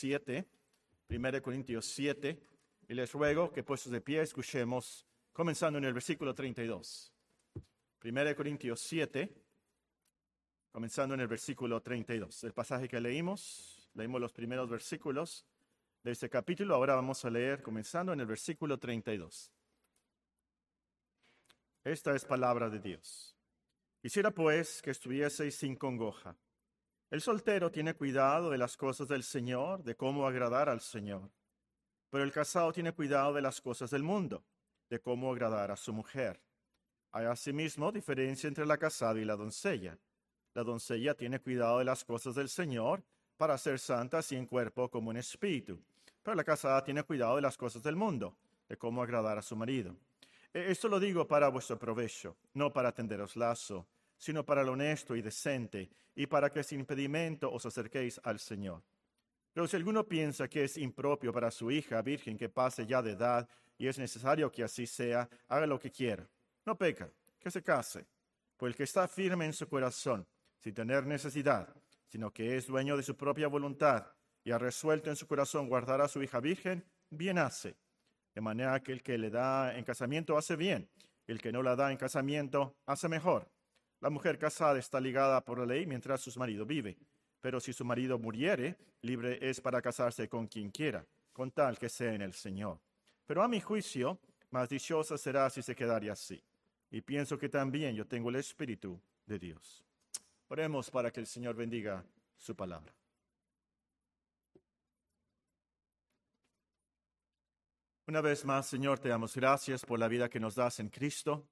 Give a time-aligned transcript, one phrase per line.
[0.00, 0.48] 7,
[1.10, 2.40] 1 Corintios 7,
[2.88, 7.12] y les ruego que puestos de pie escuchemos, comenzando en el versículo 32.
[8.02, 9.30] 1 Corintios 7,
[10.72, 12.44] comenzando en el versículo 32.
[12.44, 15.44] El pasaje que leímos, leímos los primeros versículos
[16.02, 19.52] de este capítulo, ahora vamos a leer comenzando en el versículo 32.
[21.84, 23.36] Esta es palabra de Dios.
[24.00, 26.34] Quisiera pues que estuvieseis sin congoja.
[27.10, 31.28] El soltero tiene cuidado de las cosas del Señor, de cómo agradar al Señor.
[32.08, 34.44] Pero el casado tiene cuidado de las cosas del mundo,
[34.88, 36.40] de cómo agradar a su mujer.
[37.10, 39.98] Hay asimismo diferencia entre la casada y la doncella.
[40.54, 43.02] La doncella tiene cuidado de las cosas del Señor
[43.36, 45.82] para ser santa así en cuerpo como en espíritu.
[46.22, 48.36] Pero la casada tiene cuidado de las cosas del mundo,
[48.68, 49.96] de cómo agradar a su marido.
[50.54, 53.84] E, esto lo digo para vuestro provecho, no para tenderos lazo,
[54.20, 58.84] sino para lo honesto y decente, y para que sin impedimento os acerquéis al Señor.
[59.52, 63.12] Pero si alguno piensa que es impropio para su hija virgen que pase ya de
[63.12, 66.24] edad, y es necesario que así sea, haga lo que quiera.
[66.64, 68.06] No peca, que se case.
[68.56, 70.24] Pues el que está firme en su corazón,
[70.60, 71.74] sin tener necesidad,
[72.06, 74.06] sino que es dueño de su propia voluntad,
[74.44, 77.74] y ha resuelto en su corazón guardar a su hija virgen, bien hace
[78.34, 80.88] de manera que el que le da en casamiento hace bien,
[81.26, 83.48] el que no la da en casamiento hace mejor.
[84.00, 86.96] La mujer casada está ligada por la ley mientras su marido vive,
[87.40, 91.90] pero si su marido muriere, libre es para casarse con quien quiera, con tal que
[91.90, 92.80] sea en el Señor.
[93.26, 94.18] Pero a mi juicio,
[94.50, 96.42] más dichosa será si se quedare así.
[96.90, 99.84] Y pienso que también yo tengo el Espíritu de Dios.
[100.48, 102.02] Oremos para que el Señor bendiga
[102.36, 102.92] su palabra.
[108.06, 111.46] Una vez más, Señor, te damos gracias por la vida que nos das en Cristo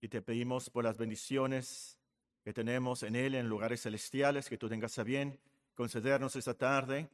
[0.00, 1.98] y te pedimos por las bendiciones
[2.42, 5.38] que tenemos en Él en lugares celestiales, que tú tengas a bien
[5.74, 7.08] concedernos esta tarde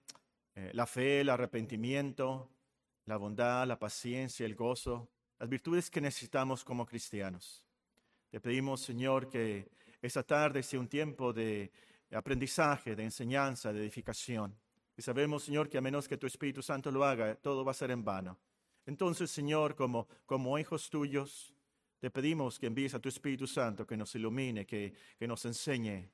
[0.57, 2.49] eh, la fe, el arrepentimiento,
[3.07, 7.65] la bondad, la paciencia, el gozo, las virtudes que necesitamos como cristianos.
[8.31, 9.69] Te pedimos, Señor, que
[10.01, 11.73] esta tarde sea un tiempo de
[12.13, 14.57] aprendizaje, de enseñanza, de edificación.
[14.97, 17.75] Y sabemos, Señor, que a menos que tu Espíritu Santo lo haga, todo va a
[17.75, 18.39] ser en vano.
[18.87, 21.54] Entonces, Señor, como, como hijos tuyos,
[22.05, 26.07] te pedimos que envíes a tu Espíritu Santo, que nos ilumine, que, que nos enseñe.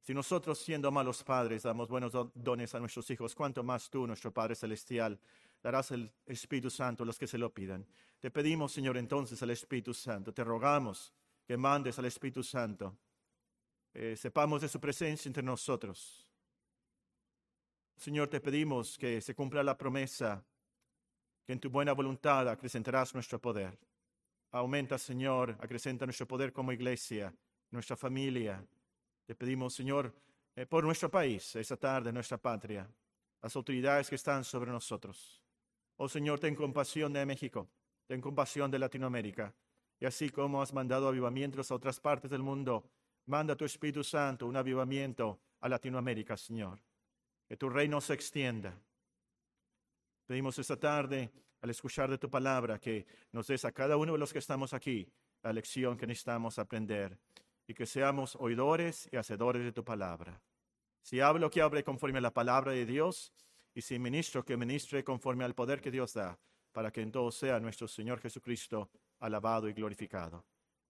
[0.00, 4.32] Si nosotros, siendo malos padres, damos buenos dones a nuestros hijos, ¿cuánto más tú, nuestro
[4.32, 5.20] Padre Celestial,
[5.62, 7.86] darás el Espíritu Santo a los que se lo pidan.
[8.18, 10.32] Te pedimos, Señor, entonces al Espíritu Santo.
[10.32, 11.12] Te rogamos
[11.46, 12.96] que mandes al Espíritu Santo.
[13.92, 16.26] Eh, sepamos de su presencia entre nosotros.
[17.98, 20.42] Señor, te pedimos que se cumpla la promesa
[21.44, 23.78] que en tu buena voluntad acrecentarás nuestro poder.
[24.52, 27.34] Aumenta, Señor, acrecenta nuestro poder como iglesia,
[27.70, 28.64] nuestra familia.
[29.24, 30.14] Te pedimos, Señor,
[30.54, 32.88] eh, por nuestro país, esta tarde, nuestra patria,
[33.42, 35.42] las autoridades que están sobre nosotros.
[35.96, 37.68] Oh Señor, ten compasión de México,
[38.06, 39.52] ten compasión de Latinoamérica.
[39.98, 42.90] Y así como has mandado avivamientos a otras partes del mundo,
[43.26, 46.78] manda tu Espíritu Santo un avivamiento a Latinoamérica, Señor.
[47.48, 48.78] Que tu reino se extienda,
[50.26, 51.30] Pedimos esta tarde,
[51.66, 54.72] al escuchar de tu palabra, que nos des a cada uno de los que estamos
[54.72, 55.12] aquí
[55.42, 57.18] la lección que necesitamos aprender
[57.66, 60.40] y que seamos oidores y hacedores de tu palabra.
[61.02, 63.32] Si hablo, que hable conforme a la palabra de Dios
[63.74, 66.38] y si ministro, que ministre conforme al poder que Dios da,
[66.70, 68.88] para que en todo sea nuestro Señor Jesucristo
[69.18, 70.44] alabado y glorificado.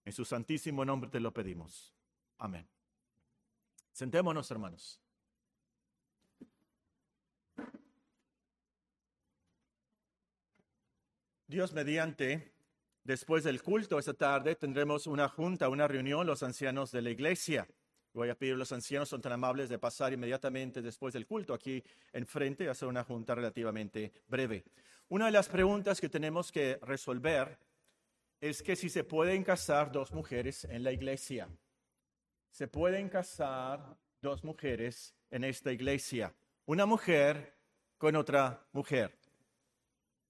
[0.05, 1.91] En su santísimo nombre te lo pedimos.
[2.37, 2.67] Amén.
[3.91, 5.01] Sentémonos, hermanos.
[11.47, 12.51] Dios mediante,
[13.05, 17.65] después del culto esta tarde tendremos una junta, una reunión, los ancianos de la iglesia.
[18.11, 21.53] Voy a pedir a los ancianos, son tan amables de pasar inmediatamente después del culto
[21.53, 21.81] aquí
[22.11, 24.65] enfrente y hacer una junta relativamente breve.
[25.07, 27.57] Una de las preguntas que tenemos que resolver
[28.41, 31.47] es que si se pueden casar dos mujeres en la iglesia.
[32.51, 36.33] Se pueden casar dos mujeres en esta iglesia.
[36.65, 37.55] Una mujer
[37.97, 39.16] con otra mujer.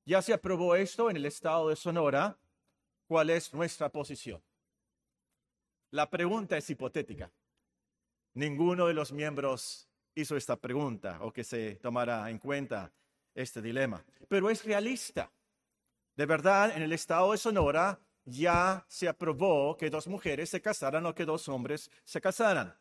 [0.07, 2.39] Ya se aprobó esto en el estado de Sonora.
[3.07, 4.41] ¿Cuál es nuestra posición?
[5.91, 7.29] La pregunta es hipotética.
[8.33, 12.93] Ninguno de los miembros hizo esta pregunta o que se tomara en cuenta
[13.35, 15.29] este dilema, pero es realista.
[16.15, 21.05] De verdad, en el estado de Sonora ya se aprobó que dos mujeres se casaran
[21.05, 22.73] o que dos hombres se casaran.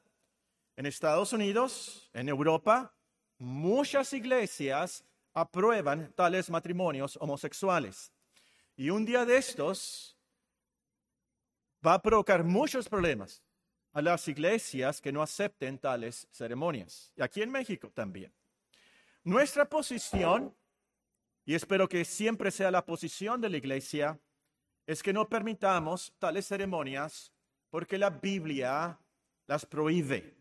[0.77, 2.95] En Estados Unidos, en Europa,
[3.37, 5.05] muchas iglesias
[5.37, 8.11] aprueban tales matrimonios homosexuales.
[8.75, 10.17] Y un día de estos
[11.87, 13.43] va a provocar muchos problemas
[13.93, 17.13] a las iglesias que no acepten tales ceremonias.
[17.15, 18.33] Y aquí en México también.
[19.25, 20.57] Nuestra posición,
[21.45, 24.19] y espero que siempre sea la posición de la iglesia,
[24.87, 27.31] es que no permitamos tales ceremonias
[27.69, 28.99] porque la Biblia
[29.47, 30.35] las prohíbe.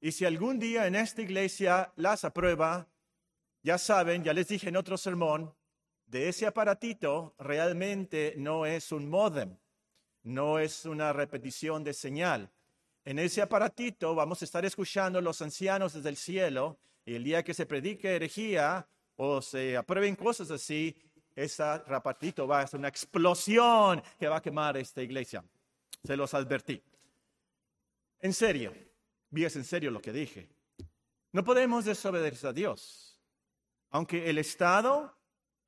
[0.00, 2.88] Y si algún día en esta iglesia las aprueba,
[3.64, 5.52] ya saben, ya les dije en otro sermón,
[6.06, 9.56] de ese aparatito realmente no es un modem,
[10.22, 12.52] no es una repetición de señal.
[13.06, 17.42] En ese aparatito vamos a estar escuchando los ancianos desde el cielo y el día
[17.42, 20.94] que se predique herejía o se aprueben cosas así,
[21.34, 25.42] ese aparatito va a ser una explosión que va a quemar esta iglesia.
[26.04, 26.82] Se los advertí.
[28.20, 28.74] En serio,
[29.32, 30.48] es en serio lo que dije.
[31.32, 33.13] No podemos desobedecer a Dios.
[33.94, 35.16] Aunque el Estado,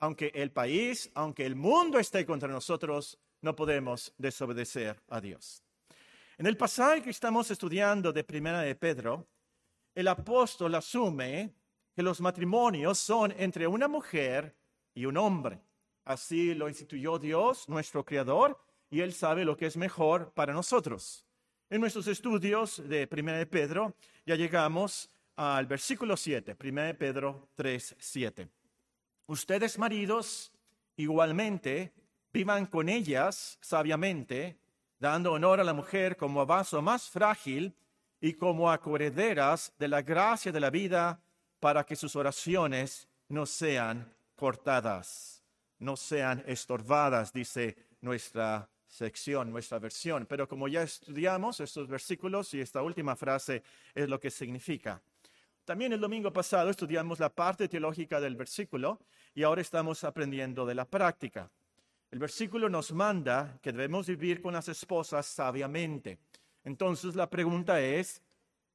[0.00, 5.62] aunque el país, aunque el mundo esté contra nosotros, no podemos desobedecer a Dios.
[6.36, 9.28] En el pasaje que estamos estudiando de Primera de Pedro,
[9.94, 11.54] el apóstol asume
[11.94, 14.56] que los matrimonios son entre una mujer
[14.92, 15.60] y un hombre.
[16.04, 18.58] Así lo instituyó Dios, nuestro Creador,
[18.90, 21.24] y Él sabe lo que es mejor para nosotros.
[21.70, 23.94] En nuestros estudios de 1 Pedro
[24.24, 28.48] ya llegamos al versículo 7, 1 Pedro 3, 7.
[29.26, 30.52] Ustedes maridos
[30.96, 31.92] igualmente
[32.32, 34.58] vivan con ellas sabiamente,
[34.98, 37.74] dando honor a la mujer como vaso más frágil
[38.20, 41.20] y como a de la gracia de la vida
[41.60, 45.42] para que sus oraciones no sean cortadas,
[45.78, 50.26] no sean estorbadas, dice nuestra sección, nuestra versión.
[50.26, 53.62] Pero como ya estudiamos estos versículos y esta última frase
[53.94, 55.02] es lo que significa.
[55.66, 59.00] También el domingo pasado estudiamos la parte teológica del versículo
[59.34, 61.50] y ahora estamos aprendiendo de la práctica.
[62.08, 66.18] El versículo nos manda que debemos vivir con las esposas sabiamente.
[66.62, 68.22] Entonces la pregunta es,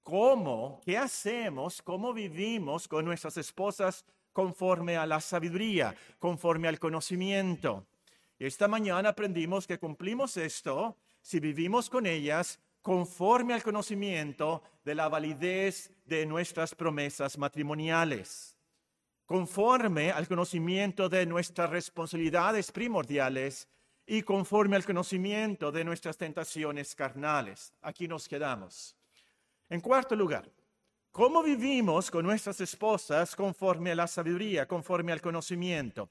[0.03, 0.81] ¿cómo?
[0.83, 1.81] ¿Qué hacemos?
[1.81, 4.03] ¿Cómo vivimos con nuestras esposas
[4.33, 7.85] conforme a la sabiduría, conforme al conocimiento?
[8.37, 15.07] esta mañana aprendimos que cumplimos esto si vivimos con ellas conforme al conocimiento de la
[15.07, 18.57] validez de nuestras promesas matrimoniales,
[19.25, 23.69] conforme al conocimiento de nuestras responsabilidades primordiales
[24.05, 27.73] y conforme al conocimiento de nuestras tentaciones carnales.
[27.81, 28.93] Aquí nos quedamos.
[29.69, 30.51] En cuarto lugar,
[31.13, 36.09] ¿cómo vivimos con nuestras esposas conforme a la sabiduría, conforme al conocimiento?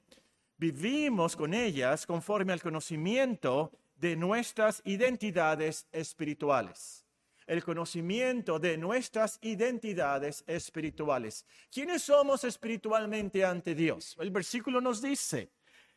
[0.57, 7.03] vivimos con ellas conforme al conocimiento de nuestras identidades espirituales.
[7.51, 11.45] El conocimiento de nuestras identidades espirituales.
[11.69, 14.15] ¿Quiénes somos espiritualmente ante Dios?
[14.21, 15.49] El versículo nos dice,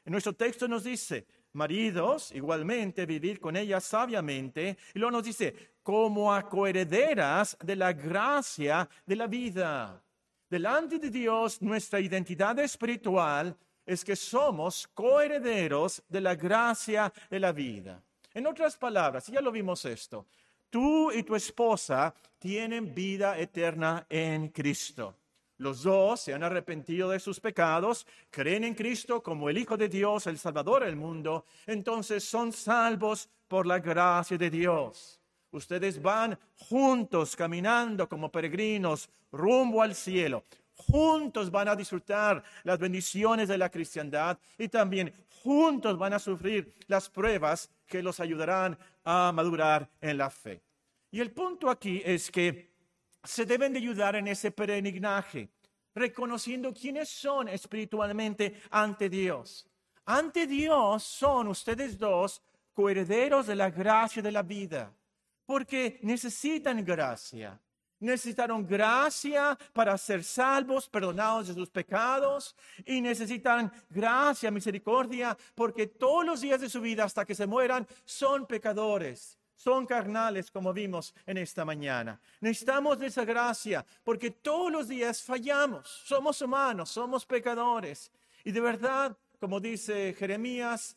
[0.05, 4.77] en nuestro texto nos dice, maridos, igualmente vivir con ellas sabiamente.
[4.95, 10.03] Y luego nos dice, como a coherederas de la gracia de la vida.
[10.51, 13.57] Delante de Dios, nuestra identidad espiritual
[13.87, 18.03] es que somos coherederos de la gracia de la vida.
[18.33, 20.27] En otras palabras, ya lo vimos esto,
[20.75, 25.15] tú y tu esposa tienen vida eterna en Cristo.
[25.59, 29.89] Los dos se han arrepentido de sus pecados, creen en Cristo como el Hijo de
[29.89, 35.21] Dios, el Salvador del mundo, entonces son salvos por la gracia de Dios.
[35.53, 40.43] Ustedes van juntos caminando como peregrinos rumbo al cielo
[40.77, 46.75] juntos van a disfrutar las bendiciones de la cristiandad y también juntos van a sufrir
[46.87, 50.61] las pruebas que los ayudarán a madurar en la fe.
[51.15, 52.75] Y el punto aquí es que
[53.23, 55.49] se deben de ayudar en ese peregrinaje,
[55.95, 59.65] reconociendo quiénes son espiritualmente ante Dios.
[60.07, 62.43] Ante Dios son ustedes dos
[62.73, 64.93] coherederos de la gracia de la vida,
[65.47, 67.61] porque necesitan gracia
[68.01, 72.55] necesitaron gracia para ser salvos, perdonados de sus pecados,
[72.85, 77.87] y necesitan gracia, misericordia, porque todos los días de su vida hasta que se mueran
[78.05, 79.39] son pecadores.
[79.55, 82.21] Son carnales, como vimos en esta mañana.
[82.41, 85.89] Necesitamos de esa gracia, porque todos los días fallamos.
[86.05, 88.11] Somos humanos, somos pecadores.
[88.45, 90.97] Y de verdad, como dice Jeremías,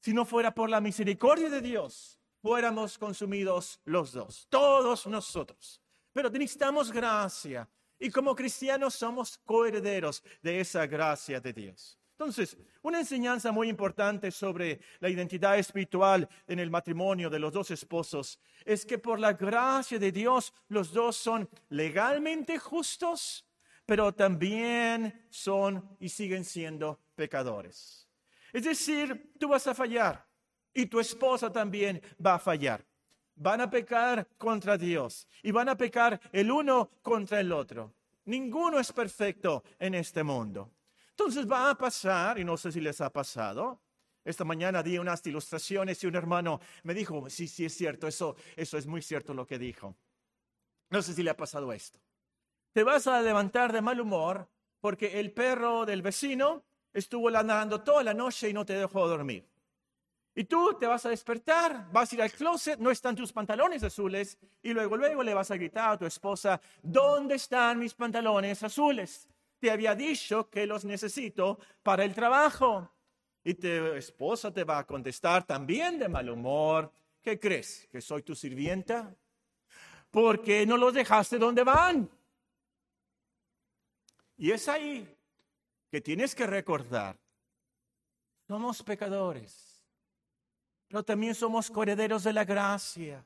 [0.00, 5.80] si no fuera por la misericordia de Dios, fuéramos consumidos los dos, todos nosotros
[6.16, 7.68] pero necesitamos gracia.
[7.98, 11.98] Y como cristianos somos coherederos de esa gracia de Dios.
[12.18, 17.70] Entonces, una enseñanza muy importante sobre la identidad espiritual en el matrimonio de los dos
[17.70, 23.46] esposos es que por la gracia de Dios los dos son legalmente justos,
[23.84, 28.08] pero también son y siguen siendo pecadores.
[28.50, 30.26] Es decir, tú vas a fallar
[30.72, 32.82] y tu esposa también va a fallar
[33.36, 37.92] van a pecar contra Dios y van a pecar el uno contra el otro.
[38.24, 40.70] Ninguno es perfecto en este mundo.
[41.18, 43.80] Entonces va a pasar, y no sé si les ha pasado,
[44.22, 48.36] esta mañana di unas ilustraciones y un hermano me dijo, sí, sí es cierto, eso,
[48.54, 49.96] eso es muy cierto lo que dijo.
[50.90, 51.98] No sé si le ha pasado esto.
[52.74, 54.46] Te vas a levantar de mal humor
[54.78, 59.48] porque el perro del vecino estuvo ladrando toda la noche y no te dejó dormir.
[60.34, 63.82] Y tú te vas a despertar, vas a ir al closet, no están tus pantalones
[63.82, 68.62] azules y luego luego le vas a gritar a tu esposa, ¿dónde están mis pantalones
[68.62, 69.26] azules?
[69.58, 72.90] Te había dicho que los necesito para el trabajo.
[73.42, 76.90] Y tu esposa te va a contestar también de mal humor,
[77.22, 77.88] ¿qué crees?
[77.90, 79.14] ¿Que soy tu sirvienta?
[80.10, 82.10] ¿Por qué no los dejaste donde van?
[84.36, 85.08] Y es ahí
[85.90, 87.16] que tienes que recordar,
[88.46, 89.82] somos pecadores,
[90.88, 93.24] pero también somos correderos de la gracia.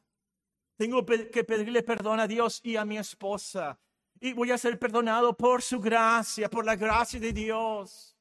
[0.77, 3.79] Tengo que pedirle perdón a Dios y a mi esposa.
[4.21, 8.15] Y voy a ser perdonado por su gracia, por la gracia de Dios.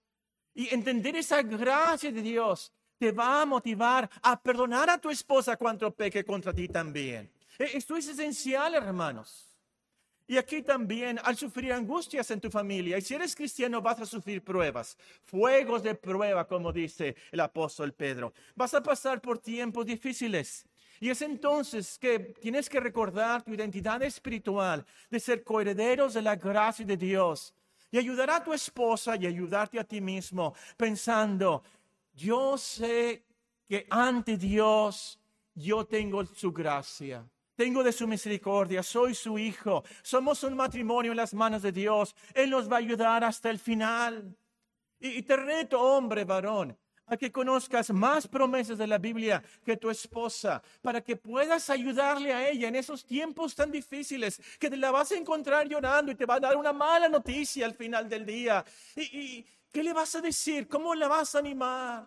[0.54, 5.58] Y entender esa gracia de Dios te va a motivar a perdonar a tu esposa
[5.58, 7.32] cuando peque contra ti también.
[7.58, 9.50] E, esto es esencial, hermanos.
[10.28, 14.06] Y aquí también, al sufrir angustias en tu familia, y si eres cristiano vas a
[14.06, 18.32] sufrir pruebas, fuegos de prueba, como dice el apóstol Pedro.
[18.56, 20.69] Vas a pasar por tiempos difíciles.
[21.00, 26.36] Y es entonces que tienes que recordar tu identidad espiritual de ser coherederos de la
[26.36, 27.54] gracia de Dios
[27.92, 31.64] y ayudar a tu esposa y ayudarte a ti mismo pensando,
[32.14, 33.24] yo sé
[33.68, 35.20] que ante Dios
[35.56, 37.26] yo tengo su gracia
[37.60, 42.16] tengo de su misericordia, soy su hijo, somos un matrimonio en las manos de Dios,
[42.34, 44.34] Él nos va a ayudar hasta el final.
[44.98, 46.78] Y, te reto, hombre, varón,
[47.10, 52.34] a que conozcas más promesas de la Biblia que tu esposa, para que puedas ayudarle
[52.34, 56.16] a ella en esos tiempos tan difíciles, que te la vas a encontrar llorando y
[56.16, 58.64] te va a dar una mala noticia al final del día.
[58.96, 60.68] ¿Y, y qué le vas a decir?
[60.68, 62.06] ¿Cómo la vas a animar?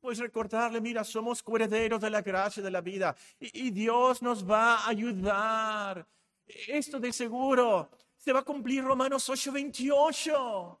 [0.00, 4.76] Pues recordarle, mira, somos herederos de la gracia de la vida y, Dios nos va
[4.76, 6.06] a ayudar.
[6.46, 10.78] Esto de seguro se va a cumplir Romanos 8:28.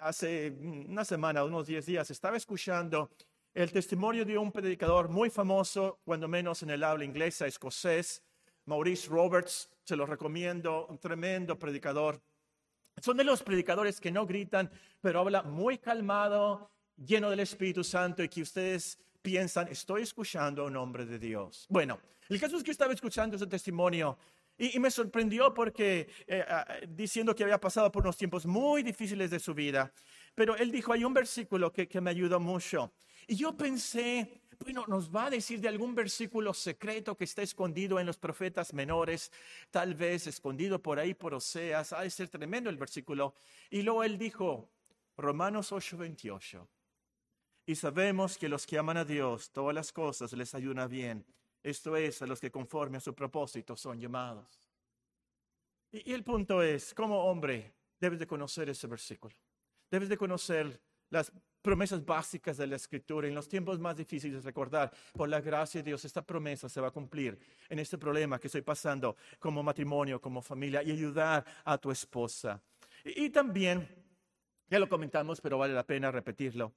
[0.00, 3.10] Hace una semana, unos 10 días, estaba escuchando
[3.54, 8.22] el testimonio de un predicador muy famoso, cuando menos en el habla inglesa, escocés,
[8.64, 9.70] Maurice Roberts.
[9.84, 12.20] Se lo recomiendo, un tremendo predicador.
[13.00, 14.68] Son de los predicadores que no gritan,
[15.00, 20.66] pero habla muy calmado lleno del Espíritu Santo y que ustedes piensan, estoy escuchando a
[20.66, 21.66] un hombre de Dios.
[21.68, 24.18] Bueno, el caso es que estaba escuchando ese testimonio
[24.58, 29.30] y, me sorprendió porque eh, ah, diciendo que había pasado por unos tiempos muy difíciles
[29.30, 29.92] de su vida,
[30.34, 32.92] pero él dijo, hay un versículo que, que me ayudó mucho.
[33.26, 38.00] Y yo pensé, bueno, nos va a decir de algún versículo secreto que está escondido
[38.00, 39.30] en los profetas menores,
[39.70, 43.34] tal vez escondido por ahí por Oseas, ha de ser tremendo el versículo.
[43.70, 44.70] Y luego él dijo,
[45.16, 46.66] Romanos 8:28,
[47.66, 51.26] y sabemos que los que aman a Dios, todas las cosas les ayudan bien.
[51.62, 54.68] Esto es, a los que conforme a su propósito son llamados.
[55.90, 59.34] Y, el punto es, como hombre, debes de conocer ese versículo.
[59.90, 63.26] Debes de conocer las promesas básicas de la escritura.
[63.26, 66.88] En los tiempos más difíciles, recordar, por la gracia de Dios, esta promesa se va
[66.88, 67.38] a cumplir
[67.68, 72.62] en este problema que estoy pasando como matrimonio, como familia, y ayudar a tu esposa.
[73.04, 73.88] y también,
[74.68, 76.74] ya lo comentamos, pero vale la pena repetirlo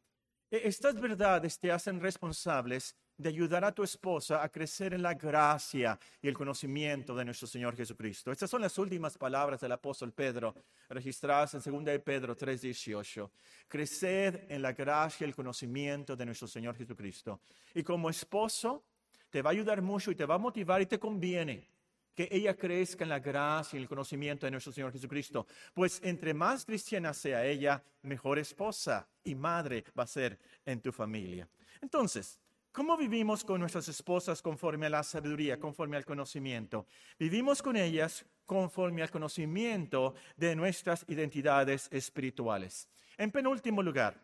[0.51, 5.13] e, estas verdades te hacen responsables de ayudar a tu esposa a crecer en la
[5.13, 8.31] gracia y el conocimiento de nuestro Señor Jesucristo.
[8.31, 10.55] Estas son las últimas palabras del apóstol Pedro,
[10.89, 13.31] registradas en 2 de Pedro 3:18.
[13.67, 17.41] Crecer en la gracia y el conocimiento de nuestro Señor Jesucristo.
[17.75, 18.83] Y como esposo,
[19.29, 21.69] te va a ayudar mucho y te va a motivar y te conviene
[22.15, 25.45] que ella crezca en la gracia y el conocimiento de nuestro Señor Jesucristo.
[25.73, 30.91] Pues entre más cristiana sea ella, mejor esposa y madre va a ser en tu
[30.91, 31.47] familia.
[31.81, 32.39] Entonces,
[32.71, 36.85] ¿cómo vivimos con nuestras esposas conforme a la sabiduría, conforme al conocimiento?
[37.19, 42.89] Vivimos con ellas conforme al conocimiento de nuestras identidades espirituales.
[43.17, 44.21] En penúltimo lugar,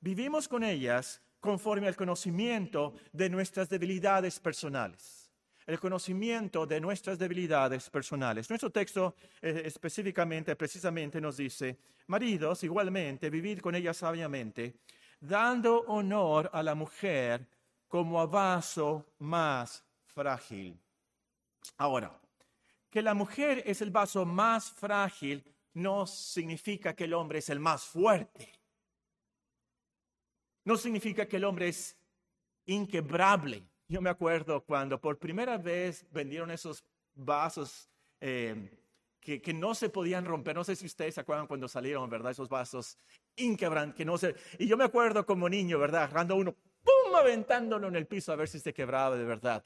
[0.00, 5.26] vivimos con ellas conforme al conocimiento de nuestras debilidades personales
[5.66, 8.48] el conocimiento de nuestras debilidades personales.
[8.48, 11.76] Nuestro texto eh, específicamente, precisamente nos dice,
[12.06, 14.76] maridos, igualmente, vivir con ella sabiamente,
[15.20, 17.48] dando honor a la mujer
[17.88, 20.78] como a vaso más frágil.
[21.76, 22.18] Ahora,
[22.90, 27.60] que la mujer es el vaso más frágil no significa que el hombre es el
[27.60, 28.50] más fuerte.
[30.64, 31.96] No significa que el hombre es
[32.64, 33.62] inquebrable.
[33.88, 36.82] Yo me acuerdo cuando por primera vez vendieron esos
[37.14, 37.88] vasos
[38.20, 38.70] eh,
[39.20, 40.54] que, no se podían romper.
[40.54, 42.32] No sé si ustedes se acuerdan cuando salieron, ¿verdad?
[42.32, 42.98] Esos vasos
[43.36, 44.36] se...
[44.58, 46.04] Y yo me acuerdo como niño, ¿verdad?
[46.04, 46.54] Agarrando uno,
[47.14, 49.64] aventándolo en el piso a ver si se quebraba de verdad.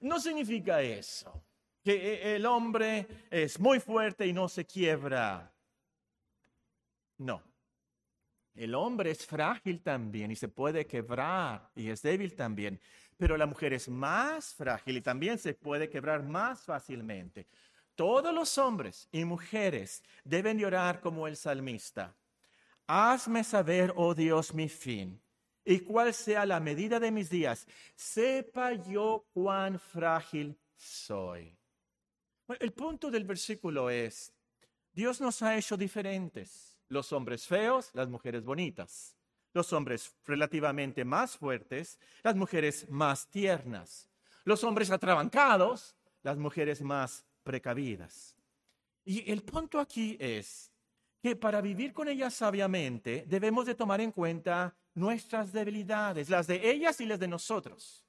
[0.00, 1.44] No significa eso,
[1.84, 5.52] que el hombre es muy fuerte y no se quiebra.
[7.18, 7.42] No.
[8.54, 12.80] El hombre es frágil también y se puede quebrar y es débil también,
[13.16, 17.46] pero la mujer es más frágil y también se puede quebrar más fácilmente.
[17.94, 22.14] Todos los hombres y mujeres deben llorar como el salmista.
[22.86, 25.22] Hazme saber, oh Dios, mi fin
[25.64, 27.66] y cuál sea la medida de mis días.
[27.94, 31.56] Sepa yo cuán frágil soy.
[32.60, 34.32] El punto del versículo es,
[34.92, 39.16] Dios nos ha hecho diferentes los hombres feos, las mujeres bonitas,
[39.54, 44.08] los hombres relativamente más fuertes, las mujeres más tiernas,
[44.44, 48.36] los hombres atrabancados, las mujeres más precavidas.
[49.04, 50.71] Y el punto aquí es
[51.22, 56.70] que para vivir con ellas sabiamente debemos de tomar en cuenta nuestras debilidades, las de
[56.70, 58.04] ellas y las de nosotros.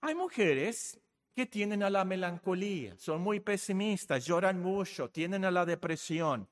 [0.00, 0.98] Hay mujeres
[1.34, 6.48] que tienen a la melancolía, son muy pesimistas, lloran mucho, tienen a la depresión.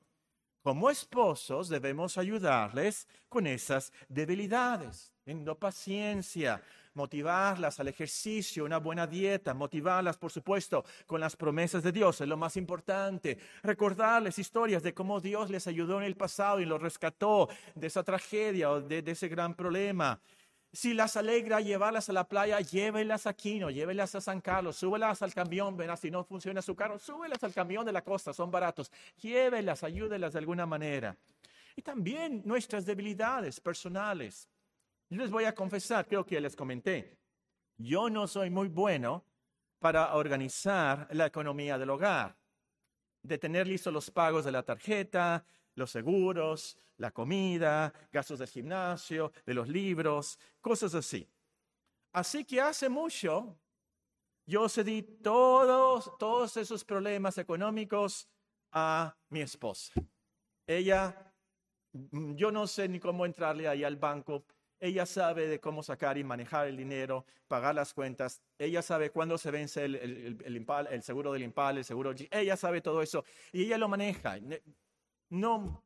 [0.61, 6.61] Como esposos debemos ayudarles con esas debilidades, teniendo paciencia,
[6.97, 12.27] motivarlas al ejercicio, una buena dieta, motivarlas, por supuesto, con las promesas de Dios, es
[12.27, 13.37] lo más importante.
[13.63, 18.03] Recordarles historias de cómo Dios les ayudó en el pasado y los rescató de esa
[18.03, 20.19] tragedia o de, ese gran problema.
[20.73, 25.21] Si las alegra llevarlas a la playa, llévelas aquí, no, llévelas a San Carlos, súbelas
[25.21, 28.51] al camión, verás, si no funciona su carro, súbelas al camión de la costa, son
[28.51, 31.15] baratos, llévelas, ayúdelas de alguna manera.
[31.75, 34.49] Y también nuestras debilidades personales.
[35.09, 37.17] Les voy a confesar, creo que les comenté,
[37.77, 39.23] yo no soy muy bueno
[39.79, 42.35] para organizar la economía del hogar,
[43.21, 45.45] de tener listos los pagos de la tarjeta,
[45.75, 51.29] los seguros, la comida, gastos del gimnasio, de los libros, cosas así.
[52.11, 53.57] Así que hace mucho
[54.47, 58.29] yo cedí todos, todos esos problemas económicos
[58.71, 59.91] a mi esposa.
[60.65, 61.33] Ella,
[61.91, 64.45] mm, yo no sé ni cómo entrarle ahí al banco.
[64.79, 68.41] Ella sabe de cómo sacar y manejar el dinero, pagar las cuentas.
[68.57, 72.13] Ella sabe cuándo se vence el, el seguro del impal, el seguro.
[72.31, 74.37] Ella sabe todo eso y ella lo maneja.
[75.29, 75.83] No,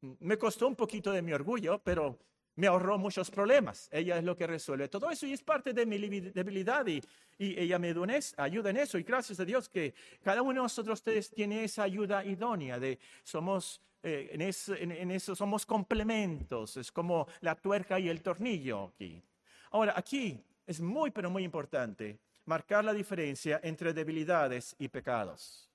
[0.00, 2.18] me costó un poquito de mi orgullo, pero
[2.56, 3.88] me ahorró muchos problemas.
[3.92, 7.02] Ella es lo que resuelve todo eso y es parte de mi debilidad y,
[7.38, 7.90] ella me
[8.38, 8.98] ayuda en eso.
[8.98, 11.02] Y gracias a Dios que cada uno de nosotros
[11.34, 17.98] tiene esa ayuda idónea de somos eh, en, eso somos complementos, es como la tuerca
[17.98, 19.22] y el tornillo aquí.
[19.70, 25.70] Ahora, aquí es muy, pero muy importante marcar la diferencia entre debilidades y pecados.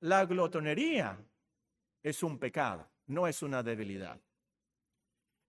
[0.00, 1.18] La glotonería
[2.02, 4.18] es un pecado no es una debilidad.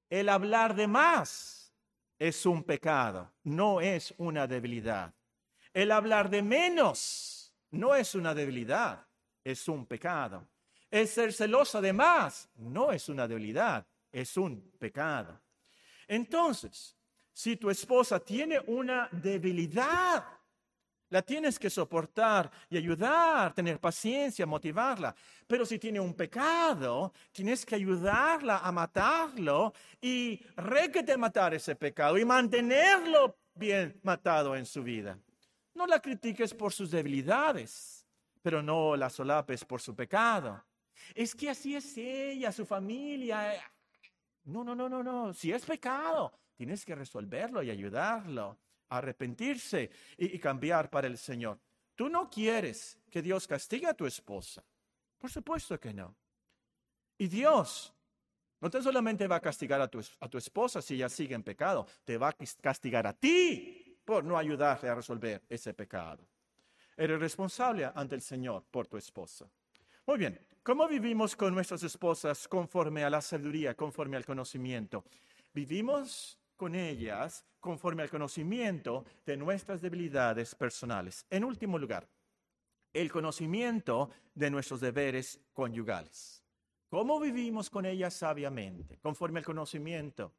[0.09, 1.73] El hablar de más
[2.19, 5.13] es un pecado, no es una debilidad.
[5.73, 9.05] El hablar de menos no es una debilidad,
[9.43, 10.47] es un pecado.
[10.95, 15.41] El ser celoso de más no es una debilidad, es un pecado.
[16.07, 16.95] Entonces,
[17.33, 20.23] si tu esposa tiene una debilidad,
[21.09, 25.13] la tienes que soportar y ayudar, tener paciencia, motivarla.
[25.45, 32.17] Pero si tiene un pecado, tienes que ayudarla a matarlo y requete matar ese pecado
[32.17, 35.19] y mantenerlo bien matado en su vida.
[35.73, 38.07] No la critiques por sus debilidades,
[38.41, 40.63] pero no la solapes por su pecado.
[41.13, 43.53] Es que así es ella, su familia.
[44.45, 45.33] No, no, no, no, no.
[45.33, 48.57] Si es pecado, tienes que resolverlo y ayudarlo
[48.89, 51.59] arrepentirse y, cambiar para el Señor.
[51.95, 54.63] Tú no quieres que Dios castigue a tu esposa.
[55.17, 56.15] Por supuesto que no.
[57.17, 57.93] Y Dios
[58.59, 61.87] no te solamente va a castigar a a tu esposa si ella sigue en pecado,
[62.03, 66.27] te va a castigar a ti por no ayudarle a resolver ese pecado.
[66.97, 69.49] Eres responsable ante el Señor por tu esposa.
[70.07, 75.03] Muy bien, ¿cómo vivimos con nuestras esposas conforme a la sabiduría, conforme al conocimiento?
[75.51, 81.25] Vivimos con ellas conforme al conocimiento de nuestras debilidades personales.
[81.31, 82.07] En último lugar,
[82.93, 86.43] el conocimiento de nuestros deberes conyugales.
[86.87, 88.99] ¿Cómo vivimos con ellas sabiamente?
[88.99, 90.35] Conforme al conocimiento.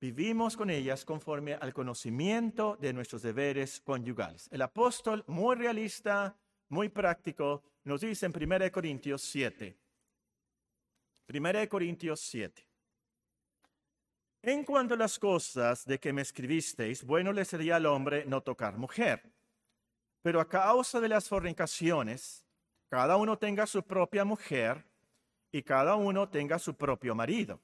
[0.00, 4.48] Vivimos con ellas conforme al conocimiento de nuestros deberes conyugales.
[4.50, 6.36] El apóstol, muy realista,
[6.68, 9.76] muy práctico, nos dice en 1 Corintios 7.
[11.32, 12.66] 1 Corintios 7.
[14.42, 18.40] En cuanto a las cosas de que me escribisteis, bueno le sería al hombre no
[18.40, 19.32] tocar mujer.
[20.20, 22.44] Pero a causa de las fornicaciones,
[22.88, 24.84] cada uno tenga su propia mujer
[25.52, 27.60] y cada uno tenga su propio marido.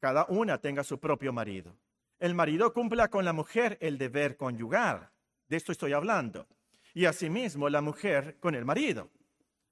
[0.00, 1.76] Cada una tenga su propio marido.
[2.18, 5.08] El marido cumpla con la mujer el deber conyugal.
[5.46, 6.48] De esto estoy hablando.
[6.94, 9.08] Y asimismo la mujer con el marido.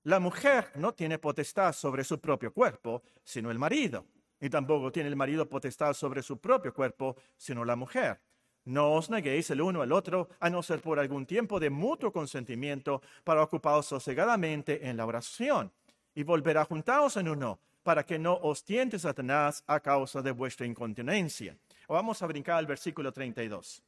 [0.05, 4.07] La mujer no tiene potestad sobre su propio cuerpo, sino el marido.
[4.41, 8.21] Y tampoco tiene el marido potestad sobre su propio cuerpo, sino la mujer.
[8.65, 12.13] No os neguéis el uno al otro, a no ser por algún tiempo de mutuo
[12.13, 15.73] consentimiento, para ocuparos sosegadamente en la oración,
[16.15, 20.33] y volver a juntaros en uno, para que no os tiente Satanás a causa de
[20.33, 21.57] vuestra incontinencia.
[21.89, 23.83] Vamos a brincar al versículo 32.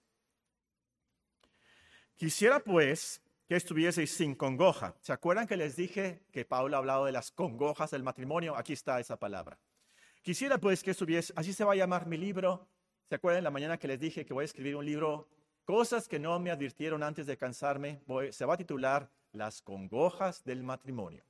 [2.17, 4.95] Quisiera pues que estuvieseis sin congoja.
[5.01, 8.57] ¿Se acuerdan que les dije que Pablo ha hablado de las congojas del matrimonio?
[8.57, 9.59] Aquí está esa palabra.
[10.23, 12.69] Quisiera pues que estuviese, así se va a llamar mi libro,
[13.09, 15.29] ¿Se acuerdan la mañana que les dije que voy a escribir un libro?
[15.65, 18.01] Cosas que no me advirtieron antes de cansarme.
[18.31, 21.25] se va a titular Las congojas del matrimonio.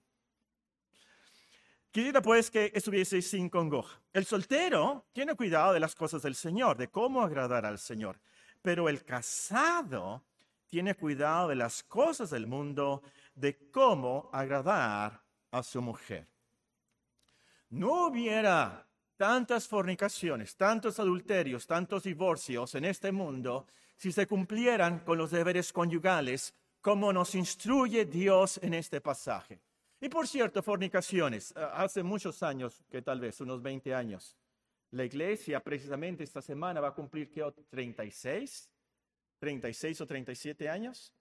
[1.90, 3.98] Quisiera pues que estuviese sin congoja.
[4.12, 8.20] El soltero tiene cuidado de las cosas del Señor, de cómo agradar al Señor.
[8.60, 10.22] Pero el casado
[10.70, 13.02] tiene cuidado de las cosas del mundo,
[13.34, 16.26] de cómo agradar a su mujer.
[17.68, 25.18] No hubiera tantas fornicaciones, tantos adulterios, tantos divorcios en este mundo si se cumplieran con
[25.18, 29.60] los deberes conyugales como nos instruye Dios en este pasaje.
[30.00, 34.34] Y por cierto, fornicaciones, eh, hace muchos años, que tal vez unos 20 años,
[34.92, 37.44] la iglesia precisamente esta semana va a cumplir, ¿qué?
[37.68, 38.69] 36,
[39.40, 41.12] 36 o 37 años.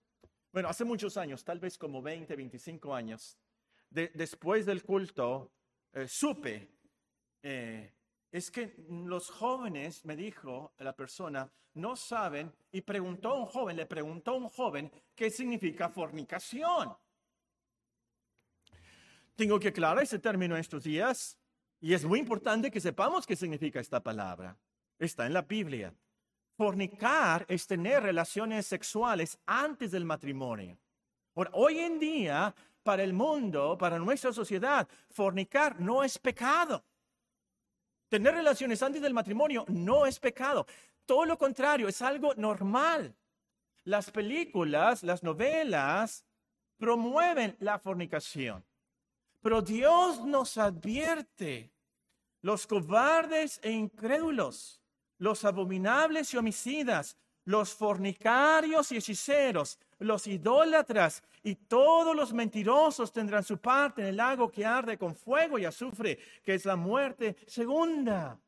[0.52, 3.40] Bueno, hace muchos años, tal vez como 20, 25 años,
[3.90, 5.52] después del culto,
[5.94, 6.80] eh, supe
[7.42, 7.94] eh,
[8.32, 13.78] es que los jóvenes, me dijo la persona, no saben, y preguntó a un joven,
[13.78, 16.96] le preguntó a un joven, ¿qué significa fornicación?
[19.36, 21.40] Tengo que aclarar ese término estos días,
[21.80, 24.58] y es muy importante que sepamos qué significa esta palabra.
[25.00, 25.94] Está en la Biblia.
[26.60, 30.78] Fornicar es tener relaciones sexuales antes del matrimonio.
[31.54, 36.84] hoy en día, para el mundo, para nuestra sociedad, fornicar no es pecado.
[38.10, 40.68] Tener relaciones antes del matrimonio no es pecado.
[41.06, 43.16] Todo lo contrario, es algo normal.
[43.86, 46.26] Las películas, las novelas
[46.78, 48.66] promueven la fornicación.
[49.40, 51.72] Pero Dios nos advierte,
[52.42, 54.80] los cobardes e incrédulos,
[55.20, 63.44] los abominables y homicidas, los fornicarios y hechiceros, los idólatras y todos los mentirosos tendrán
[63.44, 67.36] su parte en el lago que arde con fuego y azufre, que es la muerte
[67.48, 68.40] segunda.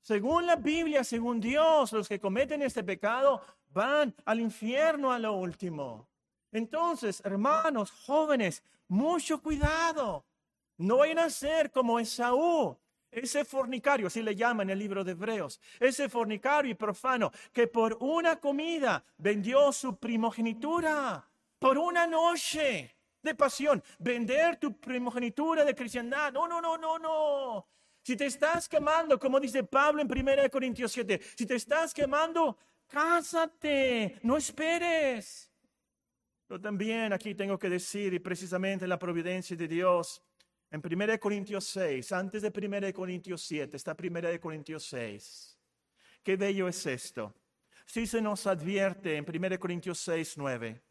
[0.00, 3.40] Según la Biblia, según Dios, los que cometen este pecado
[3.72, 6.08] van al infierno a lo último.
[6.52, 10.24] Entonces, hermanos, jóvenes, mucho cuidado.
[10.76, 12.76] No vayan a ser como Esaú,
[13.14, 17.66] ese fornicario, así le llaman en el libro de Hebreos, ese fornicario y profano que
[17.66, 21.26] por una comida vendió su primogenitura,
[21.58, 26.32] por una noche de pasión, vender tu primogenitura de cristiandad.
[26.32, 27.66] No, no, no, no, no.
[28.02, 32.58] Si te estás quemando, como dice Pablo en 1 Corintios 7, si te estás quemando,
[32.86, 35.50] cásate, no esperes.
[36.46, 40.22] Pero también aquí tengo que decir, y precisamente la providencia de Dios,
[40.74, 45.56] en 1 Corintios 6, antes de 1 Corintios 7, está 1 Corintios 6.
[46.20, 47.32] Qué bello es esto.
[47.86, 50.82] Si se nos advierte en 1 Corintios 6, 9,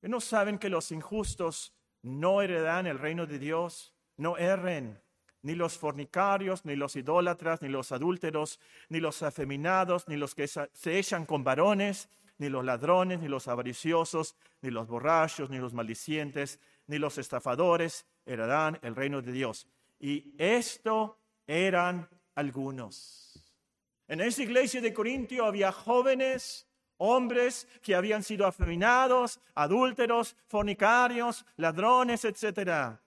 [0.00, 5.02] que no saben que los injustos no heredan el reino de Dios, no erren,
[5.42, 10.46] ni los fornicarios, ni los idólatras, ni los adúlteros, ni los afeminados, ni los que
[10.46, 15.74] se echan con varones, ni los ladrones, ni los avariciosos, ni los borrachos, ni los
[15.74, 19.66] maldicientes, ni los estafadores heredarán el reino de Dios.
[19.98, 23.42] Y esto eran algunos.
[24.06, 26.66] En esa iglesia de Corintio había jóvenes,
[26.98, 32.98] hombres que habían sido afeminados, adúlteros, fornicarios, ladrones, etc.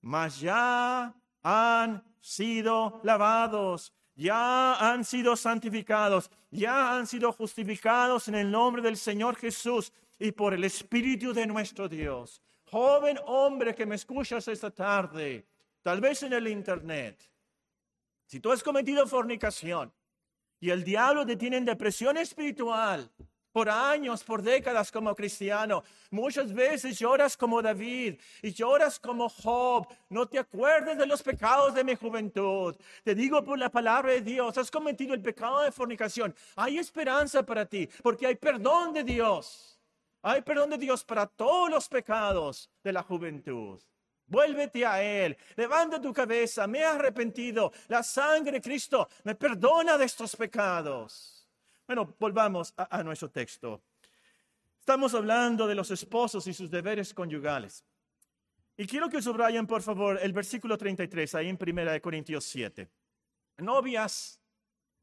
[0.00, 8.50] Mas ya han sido lavados, ya han sido santificados, ya han sido justificados en el
[8.50, 12.43] nombre del Señor Jesús y por el Espíritu de nuestro Dios
[12.74, 15.46] joven hombre que me escuchas esta tarde,
[15.80, 17.22] tal vez en el Internet,
[18.26, 19.92] si tú has cometido fornicación
[20.58, 23.08] y el diablo te tiene en depresión espiritual
[23.52, 29.86] por años, por décadas como cristiano, muchas veces lloras como David y lloras como Job,
[30.08, 32.74] no te acuerdes de los pecados de mi juventud.
[33.04, 36.34] Te digo por la palabra de Dios, has cometido el pecado de fornicación.
[36.56, 39.73] Hay esperanza para ti porque hay perdón de Dios.
[40.26, 43.78] Hay perdón de Dios para todos los pecados de la juventud.
[44.26, 49.98] Vuélvete a Él, levanta tu cabeza, me he arrepentido, la sangre de Cristo me perdona
[49.98, 51.46] de estos pecados.
[51.86, 53.82] Bueno, volvamos a, nuestro texto.
[54.80, 57.84] Estamos hablando de los esposos y sus deberes conyugales.
[58.78, 62.88] Y quiero que subrayen, por favor, el versículo 33, ahí en 1 Corintios 7.
[63.58, 64.40] Novias,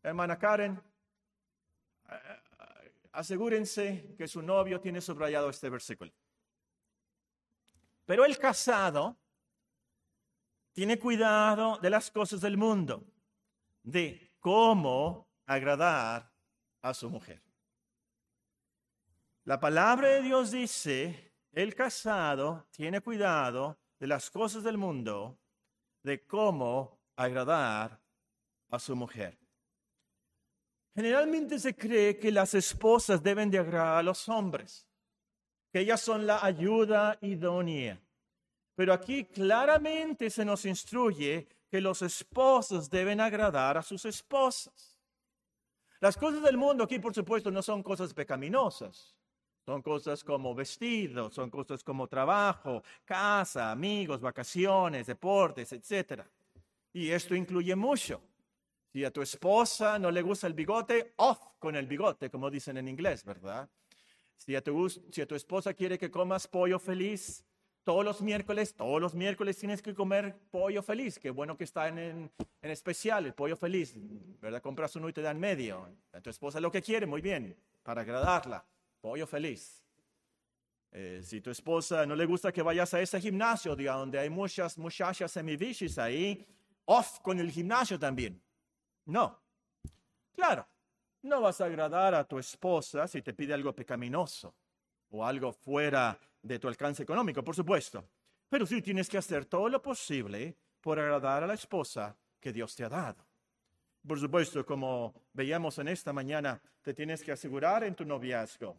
[0.02, 0.82] hermana Karen,
[3.12, 6.12] asegúrense que su novio tiene subrayado este versículo.
[8.06, 9.18] Pero el casado
[10.74, 13.06] tiene cuidado de las cosas del mundo,
[13.84, 16.32] de cómo agradar
[16.82, 17.42] a su mujer.
[19.44, 25.40] La palabra de Dios dice, el casado tiene cuidado de las cosas del mundo,
[26.04, 28.02] de cómo agradar
[28.70, 29.41] a su mujer.
[30.94, 34.86] Generalmente se cree que las esposas deben de agradar a los hombres,
[35.72, 38.02] que ellas son la ayuda idónea.
[38.76, 45.00] Pero aquí claramente se nos instruye que los esposos deben agradar a sus esposas.
[46.02, 49.16] Las cosas del mundo aquí, por supuesto, no son cosas pecaminosas.
[49.66, 56.24] Son cosas como vestidos, son cosas como trabajo, casa, amigos, vacaciones, deportes, etc.
[56.92, 58.20] Y esto incluye mucho.
[58.92, 62.76] Si a tu esposa no le gusta el bigote, off con el bigote, como dicen
[62.76, 63.70] en inglés, ¿verdad?
[64.36, 67.46] Si a tu, si a tu esposa quiere que comas pollo feliz,
[67.84, 71.20] todos los miércoles, todos los miércoles tienes que comer pollo feliz.
[71.20, 72.32] Qué bueno que está en, en,
[72.72, 73.94] especial el pollo feliz,
[74.42, 74.62] ¿verdad?
[74.62, 75.88] Compras uno y te dan medio.
[76.12, 78.66] A tu esposa lo que quiere, muy bien, para agradarla.
[79.00, 79.82] Pollo feliz.
[80.92, 84.78] Eh, si tu esposa no le gusta que vayas a ese gimnasio, donde hay muchas
[84.78, 86.46] muchachas semivichis ahí,
[86.86, 88.42] off con el gimnasio también.
[89.12, 89.38] No.
[90.34, 90.66] Claro,
[91.24, 94.56] no vas a agradar a tu esposa si te pide algo pecaminoso
[95.10, 98.06] o algo fuera de tu alcance económico, por supuesto.
[98.48, 102.74] Pero sí tienes que hacer todo lo posible por agradar a la esposa que Dios
[102.74, 103.26] te ha dado.
[104.08, 108.78] Por supuesto, como veíamos en esta mañana, te tienes que asegurar en tu noviazgo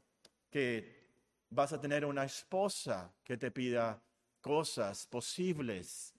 [0.50, 1.10] que
[1.50, 4.00] vas a tener una esposa que te pida
[4.40, 6.14] cosas posibles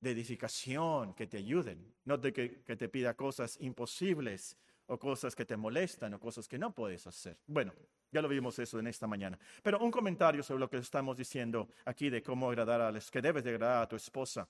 [0.00, 4.56] de edificación que te ayuden, no de que, te pida cosas imposibles
[4.86, 7.38] o cosas que te molestan o cosas que no puedes hacer.
[7.46, 7.72] Bueno,
[8.10, 9.38] ya lo vimos eso en esta mañana.
[9.62, 13.20] Pero un comentario sobre lo que estamos diciendo aquí de cómo agradar a los que
[13.20, 14.48] debes de agradar a tu esposa.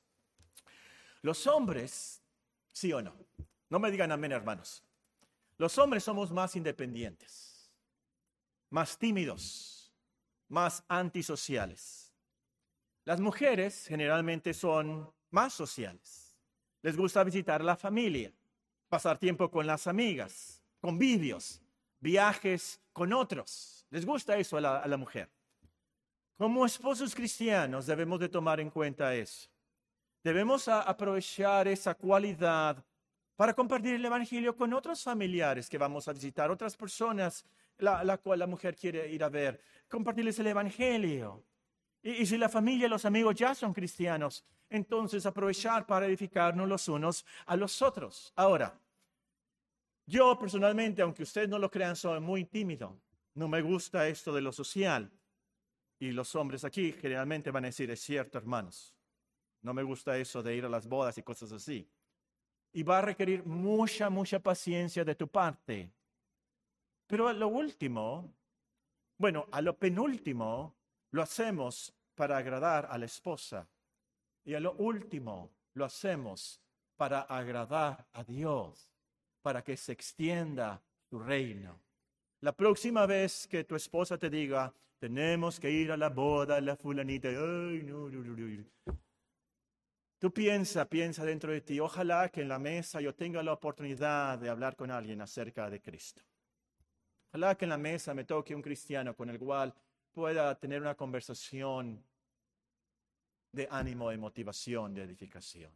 [1.23, 2.23] Los hombres,
[2.73, 3.15] sí o no,
[3.71, 4.85] no me digan amén hermanos,
[5.57, 7.73] los hombres somos más independientes,
[8.71, 9.93] más tímidos,
[10.49, 12.15] más antisociales.
[13.05, 16.37] Las mujeres generalmente son más sociales.
[16.83, 18.33] Les gusta visitar la familia,
[18.89, 21.61] pasar tiempo con las amigas, convivios,
[22.01, 23.87] viajes con otros.
[23.91, 25.29] Les gusta eso a la, mujer.
[26.37, 29.49] Como esposos cristianos debemos de tomar en cuenta eso.
[30.23, 32.85] Debemos aprovechar esa cualidad
[33.37, 37.45] para compartir el Evangelio con otros familiares que vamos a visitar, otras personas
[37.79, 41.45] la, la cual la mujer quiere ir a ver, compartirles el Evangelio.
[42.03, 46.69] Y, y si la familia y los amigos ya son cristianos, entonces aprovechar para edificarnos
[46.69, 48.33] los unos a los otros.
[48.37, 48.79] Ahora,
[50.07, 52.99] yo personalmente, aunque ustedes no lo crean, soy muy tímido.
[53.35, 55.11] No me gusta esto de lo social.
[55.99, 58.95] Y los hombres aquí generalmente van a decir, es cierto, hermanos.
[59.63, 61.89] No me gusta eso de ir a las bodas y cosas así.
[62.73, 65.93] Y va a requerir mucha, mucha paciencia de tu parte.
[67.07, 68.33] Pero a lo último,
[69.17, 70.75] bueno, a lo penúltimo,
[71.11, 73.69] lo hacemos para agradar a la esposa.
[74.49, 76.59] Y a lo último, lo hacemos
[76.97, 78.89] para agradar a Dios,
[79.43, 80.81] para que se extienda
[81.11, 81.79] su reino.
[82.41, 86.77] La próxima vez que tu esposa te diga, tenemos que ir a la boda la
[86.77, 88.65] fulanita, ay, no, no, no,
[90.19, 94.39] Tú piensa, piensa dentro de ti, ojalá que en la mesa yo tenga la oportunidad
[94.39, 96.23] de hablar con alguien acerca de Cristo.
[97.33, 99.75] Ojalá que en la mesa me toque un cristiano con el cual
[100.11, 102.03] pueda tener una conversación
[103.53, 105.73] de ánimo, de motivación, de edificación.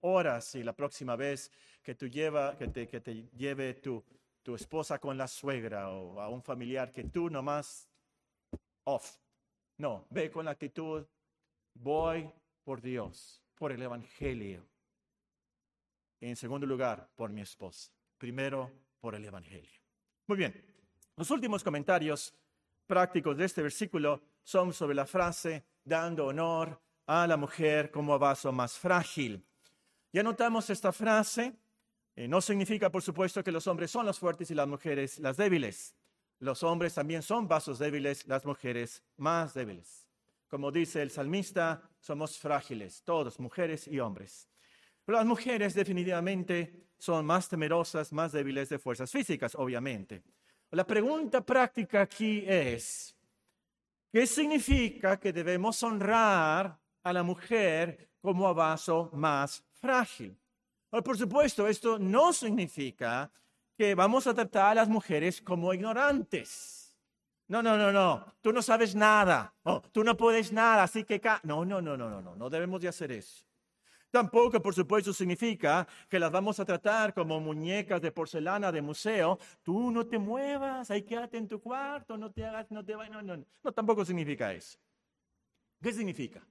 [0.00, 1.50] Ora si la próxima vez
[1.82, 4.04] que, tú lleva, que, te, que te lleve tu,
[4.42, 7.88] tu esposa con la suegra o a un familiar que tú nomás
[8.84, 9.18] off.
[9.76, 11.04] No, ve con la actitud,
[11.74, 12.30] voy
[12.64, 14.66] por Dios, por el Evangelio.
[16.20, 17.92] en segundo lugar, por mi esposa.
[18.16, 19.80] Primero, por el Evangelio.
[20.26, 20.64] Muy bien.
[21.16, 22.34] Los últimos comentarios
[22.86, 28.52] prácticos de este versículo son sobre la frase dando honor a la mujer como vaso
[28.52, 29.44] más frágil.
[30.12, 31.54] Ya notamos esta frase.
[32.14, 35.36] Eh, no significa, por supuesto, que los hombres son los fuertes y las mujeres las
[35.36, 35.94] débiles.
[36.40, 40.06] Los hombres también son vasos débiles, las mujeres más débiles.
[40.48, 44.48] Como dice el salmista, somos frágiles, todos, mujeres y hombres.
[45.04, 50.22] Pero las mujeres definitivamente son más temerosas, más débiles de fuerzas físicas, obviamente.
[50.70, 53.16] La pregunta práctica aquí es,
[54.12, 60.36] ¿qué significa que debemos honrar a la mujer como a vaso más frágil?
[61.04, 63.30] por supuesto, esto no significa
[63.76, 66.96] que vamos a tratar a las mujeres como ignorantes.
[67.48, 68.26] No, no, no, no.
[68.42, 69.54] Tú no sabes nada.
[69.62, 71.20] Oh, tú no puedes nada, así que...
[71.44, 72.36] No, no, no, no, no, no.
[72.36, 73.47] No debemos de hacer eso.
[74.10, 79.38] Tampoco, por supuesto, significa que las vamos a tratar como muñecas de porcelana de museo.
[79.62, 83.12] Tú no te muevas, ahí quédate en tu cuarto, no te hagas, no te vayas.
[83.12, 84.78] No, no, no, tampoco significa eso.
[85.82, 86.42] ¿Qué significa?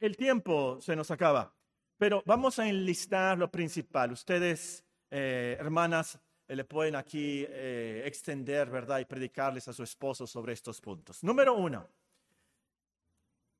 [0.00, 1.52] El tiempo se nos acaba,
[1.98, 4.12] pero vamos a enlistar lo principal.
[4.12, 9.00] Ustedes, eh, hermanas, eh, le pueden aquí eh, extender, ¿verdad?
[9.00, 11.22] Y predicarles a su esposo sobre estos puntos.
[11.22, 11.86] Número uno,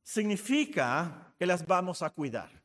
[0.03, 2.58] significa que las vamos a cuidar.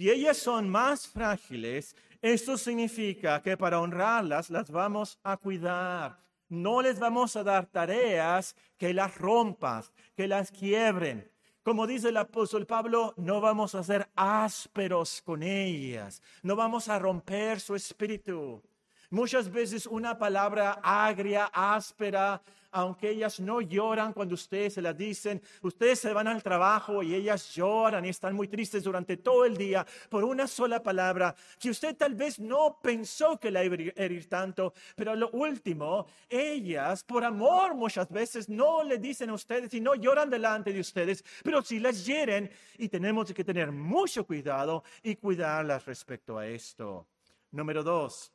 [0.00, 6.18] Si ellas son más frágiles, esto significa que para honrarlas las vamos a cuidar.
[6.48, 11.30] No les vamos a dar tareas que las rompas, que las quiebren.
[11.62, 16.98] Como dice el apóstol Pablo, no vamos a ser ásperos con ellas, no vamos a
[16.98, 18.62] romper su espíritu.
[19.10, 25.42] Muchas veces una palabra agria, áspera, aunque ellas no lloran cuando ustedes se la dicen,
[25.62, 29.56] ustedes se van al trabajo y ellas lloran y están muy tristes durante todo el
[29.56, 34.02] día por una sola palabra que usted tal vez no pensó que la iba a
[34.04, 39.74] herir tanto, pero lo último, ellas por amor muchas veces no le dicen a ustedes
[39.74, 44.24] y no lloran delante de ustedes, pero sí las hieren y tenemos que tener mucho
[44.24, 47.08] cuidado y cuidarlas respecto a esto.
[47.50, 48.32] Número dos,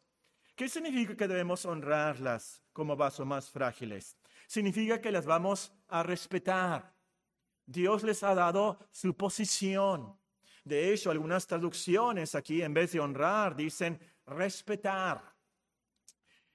[0.56, 4.18] ¿Qué significa que debemos honrarlas como vasos más frágiles?
[4.48, 6.96] Significa que las vamos a respetar.
[7.66, 10.18] Dios les ha dado su posición.
[10.64, 15.36] De hecho, algunas traducciones aquí, en vez de honrar, dicen respetar.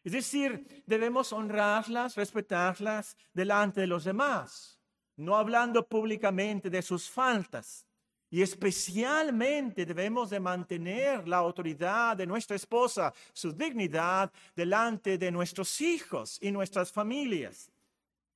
[0.03, 4.81] Es decir, debemos honrarlas, respetarlas delante de los demás,
[5.17, 7.87] no hablando públicamente de sus faltas,
[8.31, 15.81] y especialmente debemos de mantener la autoridad de nuestra esposa, su dignidad delante de nuestros
[15.81, 17.71] hijos y nuestras familias.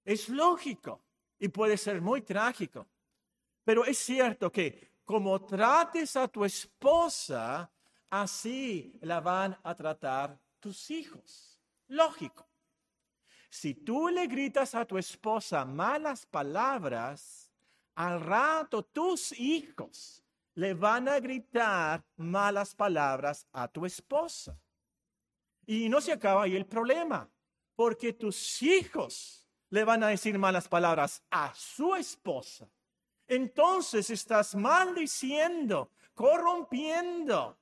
[0.04, 1.00] Es lógico
[1.38, 2.88] y puede ser muy trágico,
[3.62, 7.70] pero es cierto que como trates a tu esposa,
[8.10, 11.60] así la van a tratar tus hijos.
[11.88, 12.46] Lógico.
[13.48, 17.43] Si tú le gritas a tu esposa malas palabras,
[17.94, 24.56] al rato tus hijos le van a gritar malas palabras a tu esposa.
[25.66, 27.28] Y no se acaba ahí el problema,
[27.74, 32.68] porque tus hijos le van a decir malas palabras a su esposa.
[33.26, 37.58] Entonces estás maldiciendo, corrompiendo,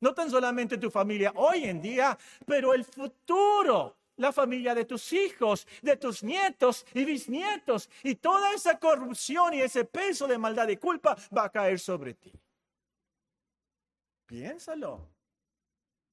[0.00, 5.12] no tan solamente tu familia hoy en día, pero el futuro la familia de tus
[5.12, 7.88] hijos, de tus nietos y bisnietos.
[8.02, 12.14] Y toda esa corrupción y ese peso de maldad y culpa va a caer sobre
[12.14, 12.32] ti.
[14.26, 15.08] Piénsalo.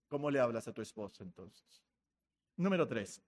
[0.07, 1.81] ¿Cómo le hablas a tu esposo entonces?
[2.57, 3.21] Número tres.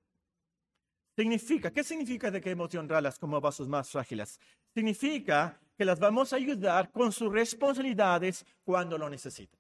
[1.16, 4.40] Significa, ¿qué significa de que hemos de como vasos más frágiles?
[4.74, 9.60] Significa que las vamos a ayudar con sus responsabilidades cuando lo necesitan.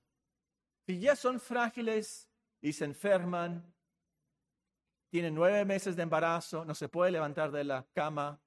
[0.86, 2.30] Si ya son frágiles
[2.62, 3.64] y se enferman
[5.16, 8.38] tiene nueve meses de embarazo, no se puede levantar de la cama,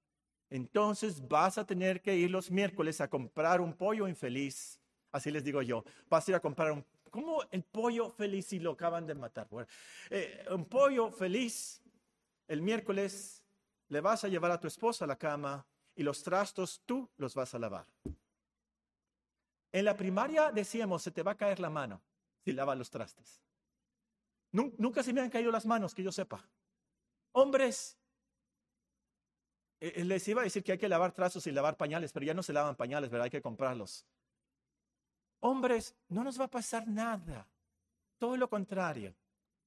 [0.51, 4.79] entonces vas a tener que ir los miércoles a comprar un pollo infeliz.
[5.11, 6.85] Así les digo yo, vas a ir a comprar un...
[7.11, 9.49] ¿Cómo el pollo feliz si lo acaban de matar?
[10.11, 11.81] Eh, un pollo feliz,
[12.47, 13.43] el miércoles
[13.89, 17.35] le vas a llevar a tu esposa a la cama y los trastos tú los
[17.35, 17.87] vas a lavar.
[19.73, 22.03] En la primaria decíamos, se te va a caer la mano
[22.45, 23.41] si lavas los trastes.
[24.53, 26.47] Nunca se me han caído las manos, que yo sepa.
[27.39, 27.97] Hombres,
[29.81, 32.27] eh, eh, les iba a decir que hay que lavar trazos y lavar pañales, pero
[32.27, 33.27] ya no se lavan pañales, ¿verdad?
[33.27, 34.05] Hay que comprarlos.
[35.39, 37.47] Hombres, no nos va a pasar nada.
[38.19, 39.15] Todo lo contrario.